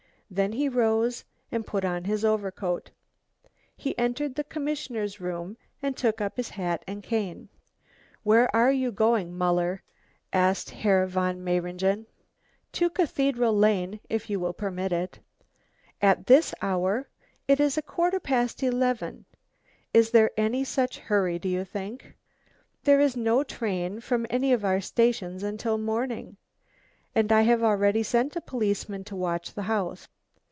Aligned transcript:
Then 0.33 0.53
he 0.53 0.69
rose 0.69 1.25
and 1.51 1.67
put 1.67 1.83
on 1.83 2.05
his 2.05 2.23
overcoat. 2.23 2.89
He 3.75 3.97
entered 3.99 4.35
the 4.35 4.45
commissioner's 4.45 5.19
room 5.19 5.57
and 5.81 5.97
took 5.97 6.21
up 6.21 6.37
his 6.37 6.51
hat 6.51 6.85
and 6.87 7.03
cane. 7.03 7.49
"Where 8.23 8.49
are 8.55 8.71
you 8.71 8.93
going, 8.93 9.37
Muller?" 9.37 9.83
asked 10.31 10.69
Herr 10.69 11.05
Von 11.05 11.43
Mayringen. 11.43 12.05
"To 12.71 12.89
Cathedral 12.89 13.51
Lane, 13.57 13.99
if 14.09 14.29
you 14.29 14.39
will 14.39 14.53
permit 14.53 14.93
it." 14.93 15.19
"At 16.01 16.27
this 16.27 16.55
hour? 16.61 17.09
it 17.49 17.59
is 17.59 17.77
quarter 17.85 18.21
past 18.21 18.63
eleven! 18.63 19.25
Is 19.93 20.11
there 20.11 20.31
any 20.37 20.63
such 20.63 20.99
hurry, 20.99 21.39
do 21.39 21.49
you 21.49 21.65
think? 21.65 22.13
There 22.85 23.01
is 23.01 23.17
no 23.17 23.43
train 23.43 23.99
from 23.99 24.25
any 24.29 24.53
of 24.53 24.63
our 24.63 24.79
stations 24.79 25.43
until 25.43 25.77
morning. 25.77 26.37
And 27.13 27.33
I 27.33 27.41
have 27.41 27.61
already 27.61 28.01
sent 28.01 28.37
a 28.37 28.41
policeman 28.41 29.03
to 29.03 29.17
watch 29.17 29.53
the 29.53 29.63
house. 29.63 30.07